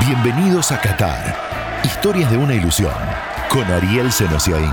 Bienvenidos 0.00 0.72
a 0.72 0.80
Qatar. 0.80 1.80
Historias 1.84 2.30
de 2.30 2.36
una 2.36 2.54
ilusión. 2.54 2.92
Con 3.48 3.62
Ariel 3.70 4.10
Senosiaín. 4.10 4.72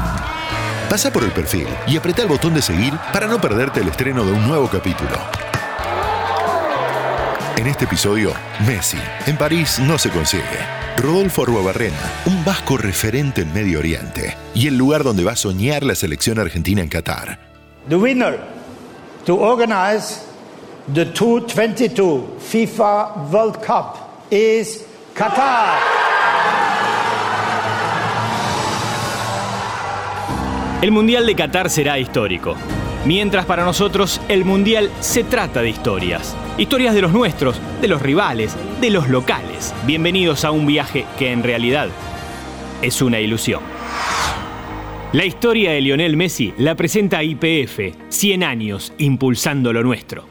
Pasa 0.90 1.12
por 1.12 1.24
el 1.24 1.32
perfil 1.32 1.68
y 1.86 1.98
apreta 1.98 2.24
el 2.24 2.28
botón 2.28 2.56
de 2.56 2.62
seguir 2.64 2.94
para 3.14 3.28
no 3.28 3.40
perderte 3.40 3.82
el 3.82 3.90
estreno 3.90 4.26
de 4.26 4.32
un 4.32 4.48
nuevo 4.48 4.68
capítulo. 4.68 5.12
En 7.58 7.68
este 7.68 7.86
episodio, 7.86 8.34
Messi. 8.66 8.98
En 9.28 9.38
París 9.38 9.80
no 9.80 10.00
se 10.00 10.10
consigue. 10.10 10.44
Rodolfo 10.98 11.44
Arruabarrena, 11.44 11.98
un 12.26 12.44
vasco 12.44 12.78
referente 12.78 13.42
en 13.42 13.54
Medio 13.54 13.80
Oriente 13.80 14.36
y 14.56 14.68
el 14.68 14.78
lugar 14.78 15.04
donde 15.04 15.24
va 15.24 15.34
a 15.34 15.36
soñar 15.36 15.84
la 15.84 15.94
selección 15.96 16.40
argentina 16.40 16.82
en 16.82 16.90
Qatar. 16.90 17.38
The 17.88 17.96
winner 17.96 18.40
to 19.26 19.36
organize 19.36 20.22
the 20.94 21.06
2022 21.06 22.24
FIFA 22.40 23.30
World 23.32 23.58
Cup 23.64 23.98
is 24.32 24.89
Qatar. 25.20 25.78
El 30.82 30.92
Mundial 30.92 31.26
de 31.26 31.36
Qatar 31.36 31.70
será 31.70 32.00
histórico. 32.00 32.56
Mientras 33.04 33.46
para 33.46 33.66
nosotros 33.66 34.22
el 34.30 34.46
Mundial 34.46 34.90
se 35.02 35.26
trata 35.26 35.62
de 35.62 35.72
historias. 35.72 36.38
Historias 36.58 36.96
de 36.96 37.02
los 37.02 37.12
nuestros, 37.12 37.60
de 37.82 37.90
los 37.90 38.02
rivales, 38.02 38.56
de 38.80 38.92
los 38.92 39.10
locales. 39.10 39.76
Bienvenidos 39.86 40.46
a 40.46 40.52
un 40.52 40.66
viaje 40.66 41.06
que 41.18 41.34
en 41.34 41.44
realidad 41.44 41.90
es 42.82 43.02
una 43.02 43.20
ilusión. 43.20 43.62
La 45.12 45.26
historia 45.26 45.72
de 45.72 45.82
Lionel 45.82 46.16
Messi 46.16 46.54
la 46.58 46.76
presenta 46.76 47.22
IPF, 47.22 47.94
100 48.08 48.44
años 48.46 48.94
impulsando 48.98 49.74
lo 49.74 49.84
nuestro. 49.84 50.29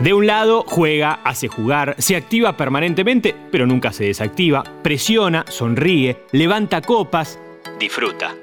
De 0.00 0.12
un 0.12 0.26
lado, 0.26 0.62
juega, 0.68 1.20
hace 1.24 1.48
jugar, 1.48 1.94
se 1.98 2.16
activa 2.16 2.54
permanentemente, 2.58 3.34
pero 3.50 3.66
nunca 3.66 3.92
se 3.92 4.04
desactiva, 4.04 4.62
presiona, 4.82 5.46
sonríe, 5.48 6.18
levanta 6.32 6.82
copas, 6.82 7.38
disfruta. 7.78 8.34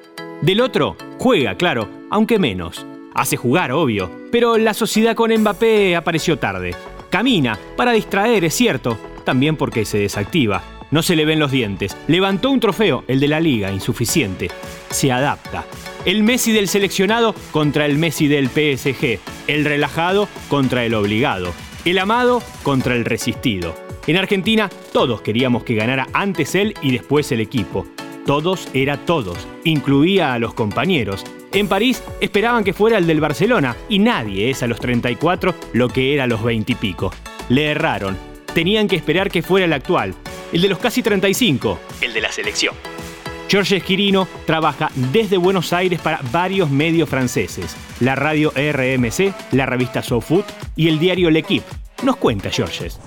Del 0.41 0.61
otro, 0.61 0.97
juega, 1.19 1.55
claro, 1.55 1.87
aunque 2.09 2.39
menos. 2.39 2.87
Hace 3.13 3.37
jugar, 3.37 3.71
obvio, 3.71 4.09
pero 4.31 4.57
la 4.57 4.73
sociedad 4.73 5.15
con 5.15 5.31
Mbappé 5.31 5.95
apareció 5.95 6.39
tarde. 6.39 6.75
Camina, 7.11 7.59
para 7.77 7.91
distraer, 7.91 8.43
es 8.43 8.55
cierto, 8.55 8.97
también 9.23 9.55
porque 9.55 9.85
se 9.85 9.99
desactiva. 9.99 10.63
No 10.89 11.03
se 11.03 11.15
le 11.15 11.23
ven 11.23 11.39
los 11.39 11.51
dientes. 11.51 11.95
Levantó 12.07 12.49
un 12.49 12.59
trofeo, 12.59 13.03
el 13.07 13.19
de 13.19 13.27
la 13.27 13.39
liga, 13.39 13.71
insuficiente. 13.71 14.49
Se 14.89 15.11
adapta. 15.11 15.65
El 16.05 16.23
Messi 16.23 16.51
del 16.51 16.67
seleccionado 16.67 17.33
contra 17.51 17.85
el 17.85 17.97
Messi 17.97 18.27
del 18.27 18.49
PSG. 18.49 19.19
El 19.47 19.63
relajado 19.63 20.27
contra 20.49 20.83
el 20.83 20.95
obligado. 20.95 21.53
El 21.85 21.97
amado 21.97 22.43
contra 22.61 22.95
el 22.95 23.05
resistido. 23.05 23.73
En 24.05 24.17
Argentina 24.17 24.69
todos 24.91 25.21
queríamos 25.21 25.63
que 25.63 25.75
ganara 25.75 26.09
antes 26.11 26.55
él 26.55 26.73
y 26.81 26.91
después 26.91 27.31
el 27.31 27.39
equipo. 27.39 27.87
Todos 28.25 28.67
era 28.73 28.97
todos, 28.97 29.47
incluía 29.63 30.33
a 30.33 30.39
los 30.39 30.53
compañeros. 30.53 31.23
En 31.53 31.69
París 31.69 32.03
esperaban 32.19 32.65
que 32.65 32.73
fuera 32.73 32.97
el 32.97 33.07
del 33.07 33.21
Barcelona 33.21 33.77
y 33.87 33.99
nadie 33.99 34.49
es 34.49 34.61
a 34.61 34.67
los 34.67 34.81
34 34.81 35.55
lo 35.71 35.87
que 35.87 36.13
era 36.13 36.25
a 36.25 36.27
los 36.27 36.43
20 36.43 36.69
y 36.69 36.75
pico. 36.75 37.13
Le 37.47 37.71
erraron. 37.71 38.17
Tenían 38.53 38.89
que 38.89 38.97
esperar 38.97 39.31
que 39.31 39.41
fuera 39.41 39.65
el 39.65 39.73
actual, 39.73 40.13
el 40.51 40.61
de 40.61 40.69
los 40.69 40.79
casi 40.79 41.01
35, 41.01 41.79
el 42.01 42.13
de 42.13 42.21
la 42.21 42.31
selección. 42.31 42.92
George 43.53 43.77
Esquirino 43.77 44.27
trabaja 44.47 44.89
desde 45.11 45.37
Buenos 45.37 45.73
Aires 45.73 46.01
para 46.01 46.19
varios 46.31 46.71
medios 46.71 47.07
franceses, 47.07 47.75
la 47.99 48.15
radio 48.15 48.49
RMC, 48.49 49.31
la 49.51 49.67
revista 49.67 50.01
SoFoot 50.01 50.43
y 50.75 50.87
el 50.87 50.97
diario 50.97 51.29
L'Equipe. 51.29 51.67
Nos 52.01 52.15
cuenta 52.15 52.49
Georges. 52.49 52.99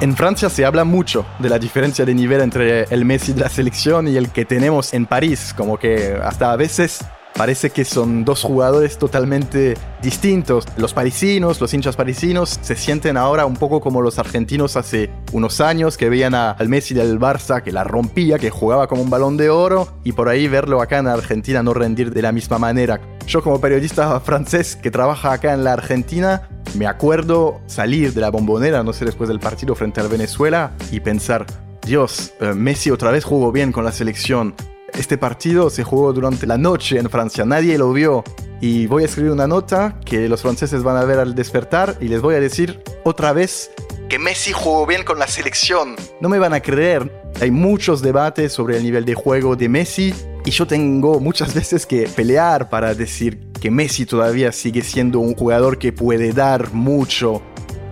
En 0.00 0.16
Francia 0.16 0.48
se 0.48 0.64
habla 0.64 0.84
mucho 0.84 1.26
de 1.40 1.48
la 1.48 1.58
diferencia 1.58 2.04
de 2.04 2.14
nivel 2.14 2.40
entre 2.40 2.84
el 2.94 3.04
Messi 3.04 3.32
de 3.32 3.40
la 3.40 3.48
selección 3.48 4.06
y 4.06 4.16
el 4.16 4.30
que 4.30 4.44
tenemos 4.44 4.94
en 4.94 5.06
París, 5.06 5.52
como 5.56 5.78
que 5.78 6.16
hasta 6.22 6.52
a 6.52 6.56
veces 6.56 7.04
Parece 7.36 7.70
que 7.70 7.84
son 7.84 8.24
dos 8.24 8.42
jugadores 8.42 8.98
totalmente 8.98 9.74
distintos. 10.02 10.66
Los 10.76 10.92
parisinos, 10.92 11.60
los 11.60 11.72
hinchas 11.72 11.96
parisinos, 11.96 12.58
se 12.60 12.76
sienten 12.76 13.16
ahora 13.16 13.46
un 13.46 13.56
poco 13.56 13.80
como 13.80 14.02
los 14.02 14.18
argentinos 14.18 14.76
hace 14.76 15.10
unos 15.32 15.60
años 15.60 15.96
que 15.96 16.10
veían 16.10 16.34
al 16.34 16.68
Messi 16.68 16.94
del 16.94 17.18
Barça 17.18 17.62
que 17.62 17.72
la 17.72 17.84
rompía, 17.84 18.38
que 18.38 18.50
jugaba 18.50 18.86
como 18.86 19.02
un 19.02 19.10
balón 19.10 19.36
de 19.36 19.48
oro 19.48 19.88
y 20.04 20.12
por 20.12 20.28
ahí 20.28 20.46
verlo 20.46 20.82
acá 20.82 20.98
en 20.98 21.06
Argentina 21.06 21.62
no 21.62 21.72
rendir 21.72 22.12
de 22.12 22.22
la 22.22 22.32
misma 22.32 22.58
manera. 22.58 23.00
Yo 23.26 23.42
como 23.42 23.60
periodista 23.60 24.20
francés 24.24 24.76
que 24.76 24.90
trabaja 24.90 25.32
acá 25.32 25.54
en 25.54 25.64
la 25.64 25.72
Argentina, 25.72 26.48
me 26.74 26.86
acuerdo 26.86 27.60
salir 27.66 28.12
de 28.12 28.20
la 28.20 28.30
bombonera, 28.30 28.82
no 28.82 28.92
sé, 28.92 29.04
después 29.04 29.28
del 29.28 29.40
partido 29.40 29.74
frente 29.74 30.00
al 30.00 30.08
Venezuela 30.08 30.72
y 30.90 31.00
pensar, 31.00 31.46
Dios, 31.84 32.32
eh, 32.40 32.52
Messi 32.54 32.90
otra 32.90 33.10
vez 33.10 33.24
jugó 33.24 33.52
bien 33.52 33.72
con 33.72 33.84
la 33.84 33.92
selección. 33.92 34.54
Este 34.94 35.16
partido 35.16 35.70
se 35.70 35.84
jugó 35.84 36.12
durante 36.12 36.46
la 36.46 36.58
noche 36.58 36.98
en 36.98 37.08
Francia, 37.08 37.44
nadie 37.44 37.78
lo 37.78 37.92
vio. 37.92 38.24
Y 38.60 38.86
voy 38.86 39.02
a 39.02 39.06
escribir 39.06 39.32
una 39.32 39.46
nota 39.46 39.98
que 40.04 40.28
los 40.28 40.42
franceses 40.42 40.82
van 40.82 40.96
a 40.96 41.04
ver 41.04 41.18
al 41.18 41.34
despertar 41.34 41.96
y 42.00 42.08
les 42.08 42.20
voy 42.20 42.34
a 42.34 42.40
decir 42.40 42.80
otra 43.04 43.32
vez 43.32 43.70
que 44.08 44.18
Messi 44.18 44.52
jugó 44.52 44.86
bien 44.86 45.04
con 45.04 45.18
la 45.18 45.26
selección. 45.26 45.96
No 46.20 46.28
me 46.28 46.38
van 46.38 46.52
a 46.52 46.60
creer. 46.60 47.10
Hay 47.40 47.50
muchos 47.50 48.02
debates 48.02 48.52
sobre 48.52 48.76
el 48.76 48.82
nivel 48.82 49.06
de 49.06 49.14
juego 49.14 49.56
de 49.56 49.70
Messi 49.70 50.14
y 50.44 50.50
yo 50.50 50.66
tengo 50.66 51.18
muchas 51.18 51.54
veces 51.56 51.86
que 51.86 52.06
pelear 52.14 52.68
para 52.68 52.94
decir 52.94 53.50
que 53.60 53.70
Messi 53.70 54.04
todavía 54.04 54.52
sigue 54.52 54.82
siendo 54.82 55.20
un 55.20 55.34
jugador 55.34 55.78
que 55.78 55.92
puede 55.92 56.32
dar 56.32 56.72
mucho 56.74 57.42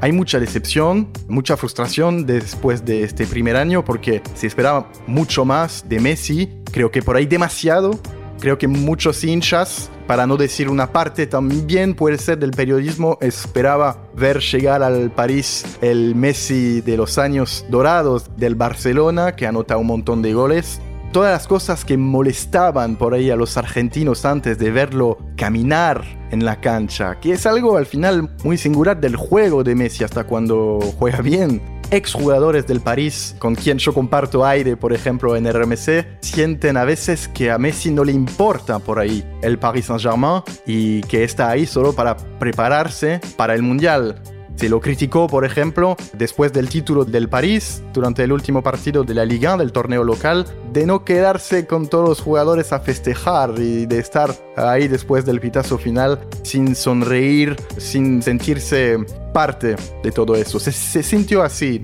hay 0.02 0.12
mucha 0.12 0.40
decepción, 0.40 1.10
mucha 1.28 1.58
frustración 1.58 2.24
después 2.24 2.86
de 2.86 3.02
este 3.02 3.26
primer 3.26 3.56
año 3.56 3.84
porque 3.84 4.22
se 4.34 4.46
esperaba 4.46 4.90
mucho 5.06 5.44
más 5.44 5.88
de 5.88 6.00
Messi, 6.00 6.59
creo 6.70 6.90
que 6.90 7.02
por 7.02 7.16
ahí 7.16 7.26
demasiado, 7.26 7.98
creo 8.40 8.58
que 8.58 8.66
muchos 8.66 9.22
hinchas, 9.22 9.90
para 10.06 10.26
no 10.26 10.36
decir 10.36 10.68
una 10.68 10.92
parte 10.92 11.26
también 11.26 11.94
puede 11.94 12.18
ser 12.18 12.38
del 12.38 12.50
periodismo, 12.50 13.18
esperaba 13.20 13.98
ver 14.14 14.40
llegar 14.40 14.82
al 14.82 15.10
París 15.10 15.64
el 15.80 16.14
Messi 16.14 16.80
de 16.80 16.96
los 16.96 17.18
años 17.18 17.64
dorados 17.68 18.30
del 18.36 18.54
Barcelona, 18.54 19.36
que 19.36 19.46
anota 19.46 19.76
un 19.76 19.86
montón 19.86 20.22
de 20.22 20.32
goles, 20.32 20.80
todas 21.12 21.32
las 21.32 21.46
cosas 21.46 21.84
que 21.84 21.96
molestaban 21.96 22.96
por 22.96 23.14
ahí 23.14 23.30
a 23.30 23.36
los 23.36 23.56
argentinos 23.56 24.24
antes 24.24 24.58
de 24.58 24.70
verlo 24.70 25.18
caminar 25.36 26.04
en 26.30 26.44
la 26.44 26.60
cancha, 26.60 27.18
que 27.20 27.32
es 27.32 27.46
algo 27.46 27.76
al 27.76 27.86
final 27.86 28.30
muy 28.44 28.56
singular 28.56 29.00
del 29.00 29.16
juego 29.16 29.64
de 29.64 29.74
Messi 29.74 30.04
hasta 30.04 30.24
cuando 30.24 30.78
juega 30.98 31.20
bien. 31.20 31.79
Exjugadores 31.92 32.68
del 32.68 32.80
París, 32.80 33.34
con 33.40 33.56
quien 33.56 33.78
yo 33.78 33.92
comparto 33.92 34.46
aire, 34.46 34.76
por 34.76 34.92
ejemplo, 34.92 35.36
en 35.36 35.52
RMC, 35.52 36.06
sienten 36.20 36.76
a 36.76 36.84
veces 36.84 37.26
que 37.26 37.50
a 37.50 37.58
Messi 37.58 37.90
no 37.90 38.04
le 38.04 38.12
importa 38.12 38.78
por 38.78 39.00
ahí 39.00 39.24
el 39.42 39.58
Paris 39.58 39.86
Saint-Germain 39.86 40.42
y 40.66 41.00
que 41.02 41.24
está 41.24 41.50
ahí 41.50 41.66
solo 41.66 41.92
para 41.92 42.16
prepararse 42.16 43.20
para 43.36 43.54
el 43.54 43.62
Mundial. 43.62 44.22
Se 44.60 44.68
lo 44.68 44.78
criticó, 44.78 45.26
por 45.26 45.46
ejemplo, 45.46 45.96
después 46.12 46.52
del 46.52 46.68
título 46.68 47.06
del 47.06 47.30
París, 47.30 47.82
durante 47.94 48.24
el 48.24 48.30
último 48.30 48.62
partido 48.62 49.04
de 49.04 49.14
la 49.14 49.24
Liga, 49.24 49.56
del 49.56 49.72
torneo 49.72 50.04
local, 50.04 50.44
de 50.70 50.84
no 50.84 51.02
quedarse 51.02 51.66
con 51.66 51.88
todos 51.88 52.06
los 52.06 52.20
jugadores 52.20 52.70
a 52.74 52.80
festejar 52.80 53.54
y 53.56 53.86
de 53.86 53.98
estar 53.98 54.34
ahí 54.58 54.86
después 54.86 55.24
del 55.24 55.40
pitazo 55.40 55.78
final 55.78 56.20
sin 56.42 56.74
sonreír, 56.74 57.56
sin 57.78 58.20
sentirse 58.20 58.98
parte 59.32 59.76
de 60.02 60.12
todo 60.12 60.36
eso. 60.36 60.60
Se, 60.60 60.72
se 60.72 61.02
sintió 61.02 61.42
así. 61.42 61.80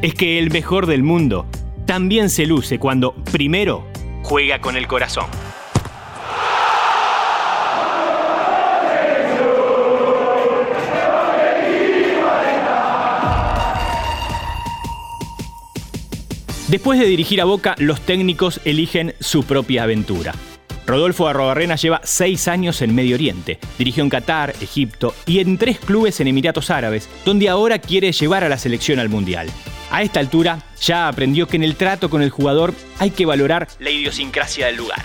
Es 0.00 0.14
que 0.14 0.38
el 0.38 0.50
mejor 0.50 0.86
del 0.86 1.02
mundo 1.02 1.44
también 1.84 2.30
se 2.30 2.46
luce 2.46 2.78
cuando, 2.78 3.14
primero, 3.30 3.84
juega 4.22 4.62
con 4.62 4.74
el 4.74 4.86
corazón. 4.86 5.26
Después 16.70 17.00
de 17.00 17.06
dirigir 17.06 17.40
a 17.40 17.46
Boca, 17.46 17.74
los 17.78 18.00
técnicos 18.00 18.60
eligen 18.64 19.16
su 19.18 19.42
propia 19.42 19.82
aventura. 19.82 20.32
Rodolfo 20.86 21.26
Arrobarrena 21.26 21.74
lleva 21.74 22.00
seis 22.04 22.46
años 22.46 22.80
en 22.80 22.94
Medio 22.94 23.16
Oriente. 23.16 23.58
Dirigió 23.76 24.04
en 24.04 24.08
Qatar, 24.08 24.54
Egipto 24.60 25.12
y 25.26 25.40
en 25.40 25.58
tres 25.58 25.80
clubes 25.80 26.20
en 26.20 26.28
Emiratos 26.28 26.70
Árabes, 26.70 27.08
donde 27.24 27.48
ahora 27.48 27.80
quiere 27.80 28.12
llevar 28.12 28.44
a 28.44 28.48
la 28.48 28.56
selección 28.56 29.00
al 29.00 29.08
Mundial. 29.08 29.48
A 29.90 30.02
esta 30.02 30.20
altura, 30.20 30.62
ya 30.80 31.08
aprendió 31.08 31.48
que 31.48 31.56
en 31.56 31.64
el 31.64 31.74
trato 31.74 32.08
con 32.08 32.22
el 32.22 32.30
jugador 32.30 32.72
hay 33.00 33.10
que 33.10 33.26
valorar 33.26 33.66
la 33.80 33.90
idiosincrasia 33.90 34.66
del 34.66 34.76
lugar. 34.76 35.02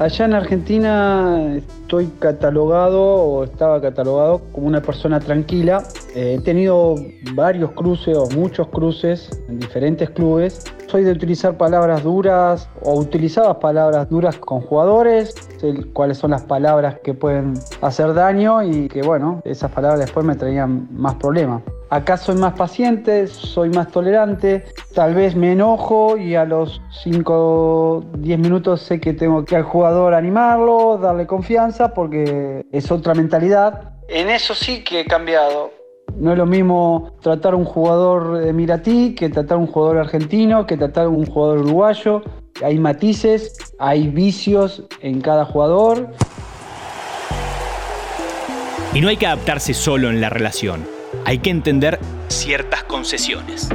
Allá 0.00 0.24
en 0.24 0.34
Argentina 0.34 1.54
estoy 1.56 2.08
catalogado 2.18 3.00
o 3.00 3.44
estaba 3.44 3.80
catalogado 3.80 4.40
como 4.50 4.66
una 4.66 4.82
persona 4.82 5.20
tranquila. 5.20 5.84
Eh, 6.16 6.36
he 6.36 6.42
tenido 6.42 6.96
varios 7.34 7.70
cruces 7.72 8.16
o 8.16 8.28
muchos 8.30 8.66
cruces 8.68 9.30
en 9.48 9.60
diferentes 9.60 10.10
clubes. 10.10 10.64
Soy 10.88 11.04
de 11.04 11.12
utilizar 11.12 11.56
palabras 11.56 12.02
duras 12.02 12.68
o 12.82 12.98
utilizaba 12.98 13.60
palabras 13.60 14.10
duras 14.10 14.36
con 14.36 14.62
jugadores, 14.62 15.34
sé 15.60 15.72
cuáles 15.92 16.18
son 16.18 16.32
las 16.32 16.42
palabras 16.42 16.98
que 17.04 17.14
pueden 17.14 17.54
hacer 17.80 18.14
daño 18.14 18.64
y 18.64 18.88
que 18.88 19.02
bueno, 19.02 19.42
esas 19.44 19.70
palabras 19.70 20.00
después 20.00 20.26
me 20.26 20.34
traían 20.34 20.88
más 20.90 21.14
problemas. 21.14 21.62
Acá 21.94 22.16
soy 22.16 22.34
más 22.34 22.54
paciente, 22.54 23.28
soy 23.28 23.70
más 23.70 23.92
tolerante, 23.92 24.64
tal 24.96 25.14
vez 25.14 25.36
me 25.36 25.52
enojo 25.52 26.16
y 26.16 26.34
a 26.34 26.44
los 26.44 26.82
5 27.04 28.06
10 28.18 28.38
minutos 28.40 28.80
sé 28.80 29.00
que 29.00 29.12
tengo 29.12 29.44
que 29.44 29.54
al 29.54 29.62
jugador 29.62 30.12
animarlo, 30.12 30.98
darle 30.98 31.28
confianza 31.28 31.94
porque 31.94 32.66
es 32.72 32.90
otra 32.90 33.14
mentalidad. 33.14 33.92
En 34.08 34.28
eso 34.28 34.56
sí 34.56 34.82
que 34.82 35.02
he 35.02 35.04
cambiado. 35.04 35.70
No 36.16 36.32
es 36.32 36.38
lo 36.38 36.46
mismo 36.46 37.12
tratar 37.22 37.52
a 37.52 37.56
un 37.56 37.64
jugador 37.64 38.38
de 38.38 38.52
Miratí 38.52 39.14
que 39.14 39.28
tratar 39.28 39.58
a 39.58 39.60
un 39.60 39.68
jugador 39.68 39.98
argentino, 39.98 40.66
que 40.66 40.76
tratar 40.76 41.04
a 41.04 41.08
un 41.08 41.26
jugador 41.26 41.58
uruguayo. 41.58 42.22
Hay 42.60 42.76
matices, 42.76 43.56
hay 43.78 44.08
vicios 44.08 44.82
en 45.00 45.20
cada 45.20 45.44
jugador. 45.44 46.08
Y 48.92 49.00
no 49.00 49.06
hay 49.06 49.16
que 49.16 49.28
adaptarse 49.28 49.72
solo 49.74 50.10
en 50.10 50.20
la 50.20 50.28
relación 50.28 50.93
hay 51.24 51.38
que 51.38 51.50
entender 51.50 51.98
ciertas 52.28 52.84
concesiones. 52.84 53.68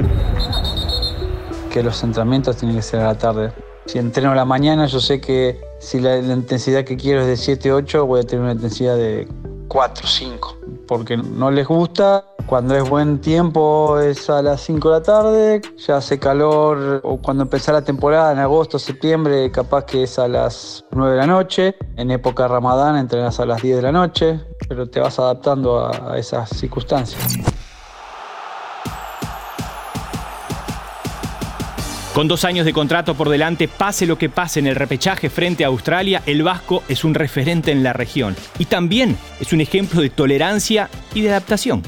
Que 1.72 1.82
los 1.82 2.02
entrenamientos 2.02 2.56
tienen 2.56 2.76
que 2.76 2.82
ser 2.82 3.00
a 3.00 3.04
la 3.04 3.18
tarde. 3.18 3.52
Si 3.86 3.98
entreno 3.98 4.32
a 4.32 4.34
la 4.34 4.44
mañana, 4.44 4.86
yo 4.86 5.00
sé 5.00 5.20
que 5.20 5.60
si 5.78 6.00
la, 6.00 6.18
intensidad 6.18 6.84
que 6.84 6.96
quiero 6.96 7.22
es 7.22 7.26
de 7.26 7.36
7, 7.36 7.72
8, 7.72 8.06
voy 8.06 8.20
a 8.20 8.22
tener 8.24 8.42
una 8.42 8.52
intensidad 8.52 8.96
de 8.96 9.26
4, 9.68 10.06
5. 10.06 10.58
Porque 10.86 11.16
no 11.16 11.50
les 11.50 11.66
gusta. 11.66 12.24
Cuando 12.46 12.76
es 12.76 12.88
buen 12.88 13.20
tiempo 13.20 13.98
es 14.00 14.28
a 14.28 14.42
las 14.42 14.60
5 14.62 14.88
de 14.90 14.98
la 14.98 15.02
tarde, 15.02 15.62
ya 15.76 15.98
hace 15.98 16.18
calor, 16.18 17.00
o 17.04 17.18
cuando 17.18 17.44
empieza 17.44 17.72
la 17.72 17.82
temporada, 17.82 18.32
en 18.32 18.38
agosto, 18.38 18.78
septiembre, 18.78 19.50
capaz 19.52 19.84
que 19.84 20.02
es 20.02 20.18
a 20.18 20.26
las 20.26 20.84
9 20.90 21.12
de 21.12 21.18
la 21.18 21.26
noche. 21.26 21.76
En 21.96 22.10
época 22.10 22.48
ramadán 22.48 22.96
entrenas 22.96 23.38
a 23.38 23.46
las 23.46 23.62
10 23.62 23.76
de 23.76 23.82
la 23.82 23.92
noche 23.92 24.40
pero 24.70 24.86
te 24.86 25.00
vas 25.00 25.18
adaptando 25.18 25.84
a, 25.84 26.16
esas 26.16 26.48
circunstancias. 26.50 27.20
Con 32.14 32.28
dos 32.28 32.44
años 32.44 32.64
de 32.64 32.72
contrato 32.72 33.16
por 33.16 33.28
delante, 33.28 33.66
pase 33.66 34.06
lo 34.06 34.16
que 34.16 34.28
pase 34.28 34.60
en 34.60 34.68
el 34.68 34.76
repechaje 34.76 35.28
frente 35.28 35.64
a 35.64 35.68
Australia, 35.68 36.22
el 36.24 36.44
Vasco 36.44 36.84
es 36.88 37.02
un 37.02 37.14
referente 37.14 37.72
en 37.72 37.82
la 37.82 37.92
región 37.92 38.36
y 38.60 38.66
también 38.66 39.18
es 39.40 39.52
un 39.52 39.60
ejemplo 39.60 40.02
de 40.02 40.10
tolerancia 40.10 40.88
y 41.14 41.22
de 41.22 41.30
adaptación. 41.30 41.82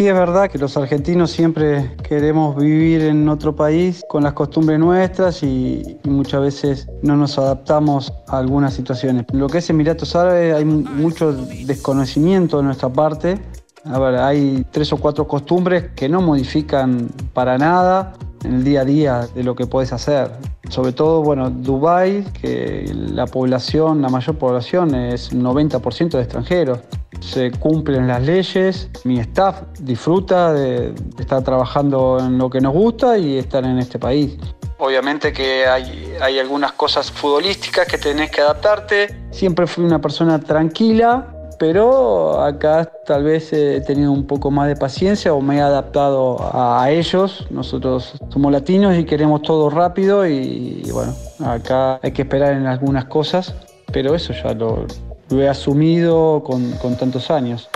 Sí, 0.00 0.08
es 0.08 0.14
verdad 0.14 0.48
que 0.48 0.56
los 0.56 0.78
argentinos 0.78 1.30
siempre 1.30 1.94
queremos 2.02 2.56
vivir 2.56 3.02
en 3.02 3.28
otro 3.28 3.54
país 3.54 4.02
con 4.08 4.22
las 4.22 4.32
costumbres 4.32 4.78
nuestras 4.78 5.42
y, 5.42 5.98
muchas 6.04 6.40
veces 6.40 6.88
no 7.02 7.18
nos 7.18 7.36
adaptamos 7.36 8.10
a 8.28 8.38
algunas 8.38 8.72
situaciones. 8.72 9.26
Lo 9.30 9.46
que 9.46 9.58
es 9.58 9.68
Emiratos 9.68 10.16
Árabes 10.16 10.54
hay 10.54 10.64
mucho 10.64 11.34
desconocimiento 11.34 12.56
de 12.56 12.62
nuestra 12.62 12.88
parte. 12.88 13.38
A 13.84 13.98
ver, 13.98 14.14
hay 14.14 14.64
tres 14.70 14.90
o 14.94 14.96
cuatro 14.96 15.28
costumbres 15.28 15.90
que 15.94 16.08
no 16.08 16.22
modifican 16.22 17.10
para 17.34 17.58
nada 17.58 18.14
en 18.44 18.54
el 18.54 18.64
día 18.64 18.80
a 18.80 18.84
día 18.86 19.28
de 19.34 19.44
lo 19.44 19.54
que 19.54 19.66
puedes 19.66 19.92
hacer. 19.92 20.30
Sobre 20.70 20.92
todo, 20.92 21.22
bueno, 21.22 21.50
Dubái, 21.50 22.24
que 22.40 22.90
la 22.94 23.26
población, 23.26 24.00
la 24.00 24.08
mayor 24.08 24.38
población 24.38 24.94
es 24.94 25.34
90% 25.34 26.12
de 26.12 26.22
extranjeros 26.22 26.78
se 27.20 27.50
cumplen 27.52 28.06
las 28.06 28.22
leyes, 28.22 28.88
mi 29.04 29.20
staff 29.20 29.62
disfruta 29.78 30.52
de 30.52 30.94
estar 31.18 31.42
trabajando 31.42 32.18
en 32.18 32.38
lo 32.38 32.50
que 32.50 32.60
nos 32.60 32.72
gusta 32.72 33.18
y 33.18 33.38
estar 33.38 33.64
en 33.64 33.78
este 33.78 33.98
país. 33.98 34.36
Obviamente 34.78 35.32
que 35.32 35.66
hay, 35.66 36.14
hay 36.20 36.38
algunas 36.38 36.72
cosas 36.72 37.10
futbolísticas 37.10 37.86
que 37.86 37.98
tenés 37.98 38.30
que 38.30 38.40
adaptarte. 38.40 39.14
Siempre 39.30 39.66
fui 39.66 39.84
una 39.84 40.00
persona 40.00 40.40
tranquila, 40.40 41.26
pero 41.58 42.40
acá 42.40 42.90
tal 43.04 43.24
vez 43.24 43.52
he 43.52 43.82
tenido 43.82 44.10
un 44.10 44.26
poco 44.26 44.50
más 44.50 44.68
de 44.68 44.76
paciencia 44.76 45.34
o 45.34 45.42
me 45.42 45.58
he 45.58 45.60
adaptado 45.60 46.38
a, 46.40 46.90
ellos. 46.90 47.46
Nosotros 47.50 48.14
somos 48.30 48.50
latinos 48.50 48.96
y 48.96 49.04
queremos 49.04 49.42
todo 49.42 49.68
rápido 49.68 50.26
y, 50.26 50.82
y 50.86 50.90
bueno, 50.90 51.14
acá 51.44 52.00
hay 52.02 52.12
que 52.12 52.22
esperar 52.22 52.54
en 52.54 52.66
algunas 52.66 53.04
cosas, 53.04 53.54
pero 53.92 54.14
eso 54.14 54.32
ya 54.32 54.54
lo, 54.54 54.86
lo 55.30 55.42
he 55.42 55.48
asumido 55.48 56.42
con, 56.44 56.72
con 56.72 56.96
tantos 56.96 57.30
años. 57.30 57.68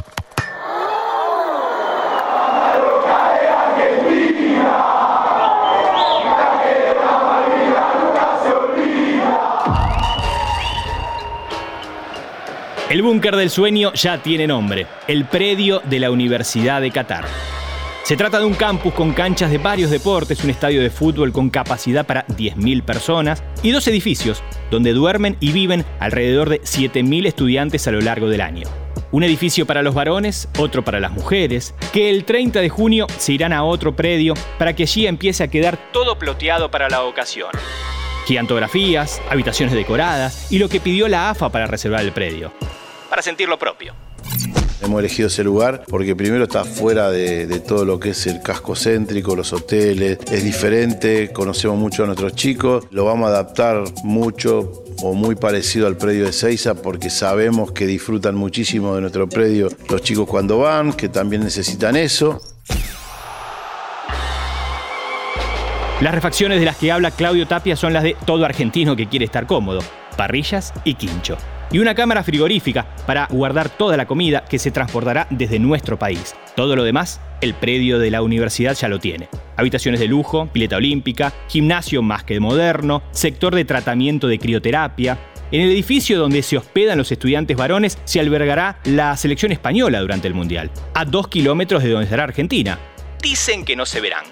El 12.90 13.02
búnker 13.02 13.34
del 13.34 13.50
sueño 13.50 13.92
ya 13.94 14.22
tiene 14.22 14.46
nombre, 14.46 14.86
el 15.08 15.24
predio 15.24 15.80
de 15.80 15.98
la 15.98 16.12
Universidad 16.12 16.80
de 16.80 16.92
Qatar. 16.92 17.24
Se 18.04 18.18
trata 18.18 18.38
de 18.38 18.44
un 18.44 18.52
campus 18.52 18.92
con 18.92 19.14
canchas 19.14 19.50
de 19.50 19.56
varios 19.56 19.90
deportes, 19.90 20.44
un 20.44 20.50
estadio 20.50 20.82
de 20.82 20.90
fútbol 20.90 21.32
con 21.32 21.48
capacidad 21.48 22.04
para 22.04 22.26
10.000 22.26 22.84
personas 22.84 23.42
y 23.62 23.70
dos 23.70 23.88
edificios 23.88 24.42
donde 24.70 24.92
duermen 24.92 25.38
y 25.40 25.52
viven 25.52 25.86
alrededor 26.00 26.50
de 26.50 26.60
7.000 26.60 27.26
estudiantes 27.26 27.88
a 27.88 27.92
lo 27.92 28.02
largo 28.02 28.28
del 28.28 28.42
año. 28.42 28.68
Un 29.10 29.22
edificio 29.22 29.64
para 29.64 29.82
los 29.82 29.94
varones, 29.94 30.50
otro 30.58 30.84
para 30.84 31.00
las 31.00 31.12
mujeres, 31.12 31.74
que 31.94 32.10
el 32.10 32.26
30 32.26 32.60
de 32.60 32.68
junio 32.68 33.06
se 33.16 33.32
irán 33.32 33.54
a 33.54 33.64
otro 33.64 33.96
predio 33.96 34.34
para 34.58 34.76
que 34.76 34.82
allí 34.82 35.06
empiece 35.06 35.42
a 35.42 35.48
quedar 35.48 35.78
todo 35.90 36.18
ploteado 36.18 36.70
para 36.70 36.90
la 36.90 37.04
ocasión. 37.04 37.52
Gigantografías, 38.26 39.22
habitaciones 39.30 39.74
decoradas 39.74 40.52
y 40.52 40.58
lo 40.58 40.68
que 40.68 40.78
pidió 40.78 41.08
la 41.08 41.30
AFA 41.30 41.48
para 41.48 41.66
reservar 41.66 42.02
el 42.02 42.12
predio. 42.12 42.52
Para 43.08 43.22
sentir 43.22 43.48
lo 43.48 43.58
propio. 43.58 43.94
Hemos 44.82 44.98
elegido 44.98 45.28
ese 45.28 45.44
lugar 45.44 45.84
porque 45.88 46.14
primero 46.14 46.44
está 46.44 46.64
fuera 46.64 47.10
de, 47.10 47.46
todo 47.60 47.84
lo 47.84 47.98
que 47.98 48.10
es 48.10 48.26
el 48.26 48.42
casco 48.42 48.74
céntrico, 48.74 49.34
los 49.34 49.52
hoteles, 49.52 50.18
es 50.30 50.44
diferente, 50.44 51.32
conocemos 51.32 51.78
mucho 51.78 52.02
a 52.02 52.06
nuestros 52.06 52.34
chicos, 52.34 52.84
lo 52.90 53.04
vamos 53.04 53.28
a 53.28 53.30
adaptar 53.30 53.84
mucho 54.02 54.84
o 55.02 55.14
muy 55.14 55.36
parecido 55.36 55.86
al 55.86 55.96
predio 55.96 56.26
de 56.26 56.32
Seiza 56.32 56.74
porque 56.74 57.08
sabemos 57.08 57.72
que 57.72 57.86
disfrutan 57.86 58.34
muchísimo 58.34 58.94
de 58.94 59.00
nuestro 59.00 59.28
predio 59.28 59.68
los 59.88 60.02
chicos 60.02 60.28
cuando 60.28 60.58
van, 60.58 60.92
que 60.92 61.08
también 61.08 61.42
necesitan 61.42 61.96
eso. 61.96 62.40
Las 66.00 66.14
refacciones 66.14 66.58
de 66.58 66.66
las 66.66 66.76
que 66.76 66.92
habla 66.92 67.12
Claudio 67.12 67.46
Tapia 67.46 67.76
son 67.76 67.92
las 67.92 68.02
de 68.02 68.16
todo 68.26 68.44
argentino 68.44 68.96
que 68.96 69.08
quiere 69.08 69.24
estar 69.24 69.46
cómodo, 69.46 69.80
parrillas 70.16 70.74
y 70.84 70.94
quincho 70.94 71.38
y 71.74 71.80
una 71.80 71.96
cámara 71.96 72.22
frigorífica 72.22 72.86
para 73.04 73.26
guardar 73.26 73.68
toda 73.68 73.96
la 73.96 74.06
comida 74.06 74.44
que 74.48 74.60
se 74.60 74.70
transportará 74.70 75.26
desde 75.30 75.58
nuestro 75.58 75.98
país. 75.98 76.36
Todo 76.54 76.76
lo 76.76 76.84
demás, 76.84 77.20
el 77.40 77.52
predio 77.52 77.98
de 77.98 78.12
la 78.12 78.22
universidad 78.22 78.76
ya 78.76 78.86
lo 78.86 79.00
tiene. 79.00 79.28
Habitaciones 79.56 79.98
de 79.98 80.06
lujo, 80.06 80.46
pileta 80.46 80.76
olímpica, 80.76 81.32
gimnasio 81.48 82.00
más 82.00 82.22
que 82.22 82.38
moderno, 82.38 83.02
sector 83.10 83.56
de 83.56 83.64
tratamiento 83.64 84.28
de 84.28 84.38
crioterapia, 84.38 85.18
en 85.50 85.62
el 85.62 85.70
edificio 85.70 86.16
donde 86.16 86.44
se 86.44 86.56
hospedan 86.56 86.96
los 86.96 87.10
estudiantes 87.10 87.56
varones 87.56 87.98
se 88.04 88.20
albergará 88.20 88.78
la 88.84 89.16
selección 89.16 89.50
española 89.50 89.98
durante 89.98 90.28
el 90.28 90.34
Mundial, 90.34 90.70
a 90.94 91.04
dos 91.04 91.26
kilómetros 91.26 91.82
de 91.82 91.90
donde 91.90 92.04
estará 92.04 92.22
Argentina. 92.22 92.78
Dicen 93.20 93.64
que 93.64 93.74
no 93.74 93.84
se 93.84 94.00
verán. 94.00 94.22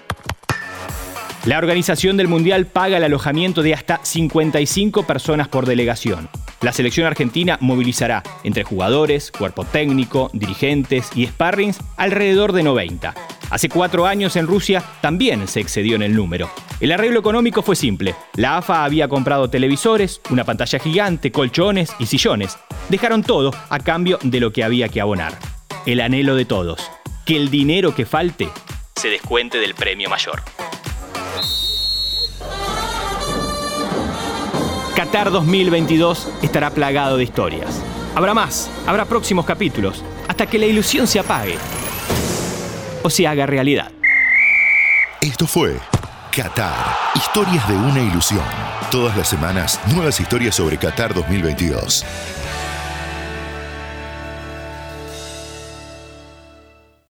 La 1.43 1.57
organización 1.57 2.15
del 2.15 2.29
Mundial 2.29 2.67
paga 2.67 2.95
el 2.95 3.03
alojamiento 3.03 3.63
de 3.63 3.73
hasta 3.73 3.99
55 4.01 5.03
personas 5.03 5.49
por 5.49 5.65
delegación. 5.65 6.29
La 6.63 6.71
selección 6.71 7.05
argentina 7.05 7.57
movilizará 7.59 8.23
entre 8.45 8.63
jugadores, 8.63 9.33
cuerpo 9.33 9.65
técnico, 9.65 10.29
dirigentes 10.31 11.09
y 11.13 11.27
sparrings 11.27 11.81
alrededor 11.97 12.53
de 12.53 12.63
90. 12.63 13.13
Hace 13.49 13.67
cuatro 13.67 14.07
años 14.07 14.37
en 14.37 14.47
Rusia 14.47 14.81
también 15.01 15.49
se 15.49 15.59
excedió 15.59 15.97
en 15.97 16.03
el 16.03 16.15
número. 16.15 16.49
El 16.79 16.93
arreglo 16.93 17.19
económico 17.19 17.61
fue 17.63 17.75
simple. 17.75 18.15
La 18.37 18.57
AFA 18.57 18.85
había 18.85 19.09
comprado 19.09 19.49
televisores, 19.49 20.21
una 20.29 20.45
pantalla 20.45 20.79
gigante, 20.79 21.33
colchones 21.33 21.91
y 21.99 22.05
sillones. 22.05 22.57
Dejaron 22.87 23.23
todo 23.23 23.51
a 23.69 23.79
cambio 23.79 24.17
de 24.23 24.39
lo 24.39 24.53
que 24.53 24.63
había 24.63 24.87
que 24.87 25.01
abonar. 25.01 25.37
El 25.85 25.99
anhelo 25.99 26.33
de 26.35 26.45
todos. 26.45 26.89
Que 27.25 27.35
el 27.35 27.49
dinero 27.49 27.93
que 27.93 28.05
falte 28.05 28.47
se 28.95 29.09
descuente 29.09 29.57
del 29.57 29.75
premio 29.75 30.09
mayor. 30.09 30.41
Qatar 35.03 35.31
2022 35.31 36.29
estará 36.43 36.69
plagado 36.69 37.17
de 37.17 37.25
historias. 37.25 37.83
Habrá 38.15 38.33
más, 38.33 38.71
habrá 38.87 39.03
próximos 39.03 39.45
capítulos, 39.45 40.01
hasta 40.29 40.45
que 40.45 40.57
la 40.57 40.65
ilusión 40.65 41.07
se 41.07 41.19
apague 41.19 41.57
o 43.03 43.09
se 43.09 43.27
haga 43.27 43.45
realidad. 43.45 43.91
Esto 45.19 45.45
fue 45.45 45.77
Qatar, 46.31 46.95
historias 47.15 47.67
de 47.67 47.73
una 47.73 47.99
ilusión 47.99 48.45
Todas 48.93 49.17
las 49.17 49.27
semanas, 49.27 49.79
nuevas 49.87 50.19
historias 50.19 50.53
sobre 50.53 50.77
Qatar 50.77 51.15
2022. 51.15 52.05